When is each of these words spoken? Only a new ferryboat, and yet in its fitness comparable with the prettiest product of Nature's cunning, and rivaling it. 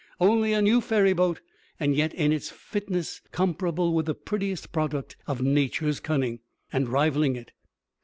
Only 0.19 0.53
a 0.53 0.63
new 0.63 0.81
ferryboat, 0.81 1.41
and 1.79 1.95
yet 1.95 2.11
in 2.15 2.31
its 2.31 2.49
fitness 2.49 3.21
comparable 3.31 3.93
with 3.93 4.07
the 4.07 4.15
prettiest 4.15 4.71
product 4.71 5.15
of 5.27 5.43
Nature's 5.43 5.99
cunning, 5.99 6.39
and 6.73 6.89
rivaling 6.89 7.35
it. 7.35 7.51